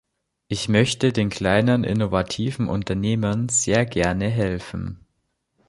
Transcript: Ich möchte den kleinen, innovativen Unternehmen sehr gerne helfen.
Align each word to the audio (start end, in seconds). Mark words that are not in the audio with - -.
Ich 0.47 0.67
möchte 0.67 1.13
den 1.13 1.29
kleinen, 1.29 1.83
innovativen 1.83 2.67
Unternehmen 2.69 3.49
sehr 3.49 3.85
gerne 3.85 4.29
helfen. 4.29 5.05